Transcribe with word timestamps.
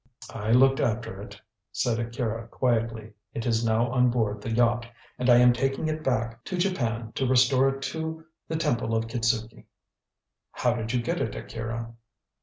"I 0.33 0.51
looked 0.51 0.79
after 0.79 1.21
it," 1.21 1.39
said 1.71 1.99
Akira 1.99 2.47
quietly. 2.47 3.13
"It 3.35 3.45
is 3.45 3.63
now 3.63 3.91
on 3.91 4.09
board 4.09 4.41
the 4.41 4.49
yacht, 4.51 4.87
and 5.19 5.29
I 5.29 5.35
am 5.35 5.53
taking 5.53 5.87
it 5.87 6.03
back 6.03 6.43
to 6.45 6.57
Japan 6.57 7.11
to 7.13 7.27
restore 7.27 7.69
it 7.69 7.83
to 7.83 8.25
the 8.47 8.55
Temple 8.55 8.95
of 8.95 9.05
Kitzuki." 9.05 9.65
"How 10.53 10.73
did 10.73 10.91
you 10.91 11.03
get 11.03 11.21
it, 11.21 11.35
Akira?" 11.35 11.93